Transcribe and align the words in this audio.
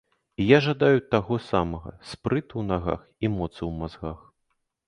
І 0.43 0.45
я 0.51 0.57
жадаю 0.67 1.01
таго 1.15 1.37
самага, 1.49 1.93
спрыту 2.13 2.49
ў 2.49 2.63
нагах 2.73 3.01
і 3.07 3.25
моцы 3.37 3.59
ў 3.69 3.83
мазгах. 3.83 4.19